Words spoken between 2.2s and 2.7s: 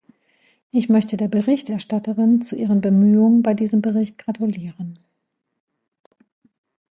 zu